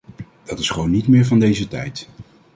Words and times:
Dat 0.43 0.59
is 0.59 0.69
gewoon 0.69 0.91
niet 0.91 1.07
meer 1.07 1.25
van 1.25 1.39
deze 1.39 1.67
tijd. 1.67 2.07